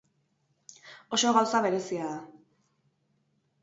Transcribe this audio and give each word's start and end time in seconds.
Oso 1.19 1.35
gauza 1.37 1.63
berezia 1.69 2.11
da. 2.11 2.19